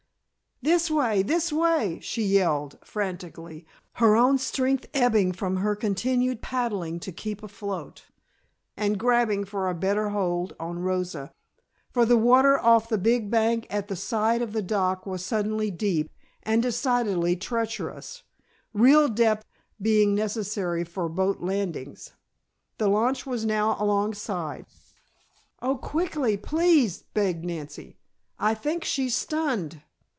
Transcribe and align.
"This 0.63 0.91
way! 0.91 1.23
This 1.23 1.51
way!" 1.51 1.99
she 2.03 2.21
yelled 2.21 2.77
frantically, 2.83 3.65
her 3.93 4.15
own 4.15 4.37
strength 4.37 4.85
ebbing 4.93 5.31
from 5.31 5.57
her 5.57 5.75
continued 5.75 6.43
paddling 6.43 6.99
to 6.99 7.11
keep 7.11 7.41
afloat, 7.41 8.03
and 8.77 8.99
grabbing 8.99 9.43
for 9.43 9.67
a 9.67 9.73
better 9.73 10.09
hold 10.09 10.53
on 10.59 10.77
Rosa, 10.77 11.31
for 11.89 12.05
the 12.05 12.15
water 12.15 12.59
off 12.59 12.89
the 12.89 12.99
big 12.99 13.31
bank 13.31 13.65
at 13.71 13.87
the 13.87 13.95
side 13.95 14.43
of 14.43 14.53
the 14.53 14.61
dock 14.61 15.07
was 15.07 15.25
suddenly 15.25 15.71
deep, 15.71 16.11
and 16.43 16.61
decidedly 16.61 17.35
treacherous, 17.35 18.21
real 18.71 19.07
depth 19.07 19.47
being 19.81 20.13
necessary 20.13 20.83
for 20.83 21.09
boat 21.09 21.39
landings. 21.41 22.11
The 22.77 22.87
launch 22.87 23.25
was 23.25 23.45
now 23.45 23.77
alongside. 23.79 24.67
"Oh, 25.59 25.75
quickly, 25.77 26.37
please!" 26.37 27.03
begged 27.15 27.43
Nancy. 27.43 27.97
"I 28.37 28.53
think 28.53 28.83
she's 28.83 29.15
stunned." 29.15 29.81